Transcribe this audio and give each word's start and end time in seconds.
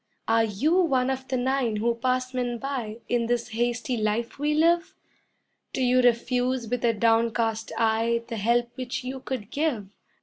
Are 0.27 0.45
you 0.45 0.77
one 0.77 1.11
of 1.11 1.27
the 1.27 1.37
nine 1.37 1.75
who 1.75 1.93
pass 1.93 2.33
men 2.33 2.57
by 2.57 3.01
In 3.07 3.27
this 3.27 3.49
hasty 3.49 3.95
life 3.97 4.39
we 4.39 4.55
live? 4.55 4.95
Do 5.73 5.83
you 5.83 6.01
refuse 6.01 6.67
with 6.67 6.83
a 6.83 6.91
downcast 6.91 7.71
eye 7.77 8.23
The 8.27 8.37
help 8.37 8.69
which 8.75 9.03
you 9.03 9.19
could 9.19 9.51
give? 9.51 9.89